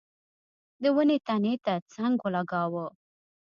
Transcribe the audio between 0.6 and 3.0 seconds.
د ونې تنې ته څنګ ولګاوه.